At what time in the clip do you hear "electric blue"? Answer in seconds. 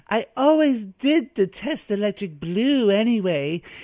1.91-2.89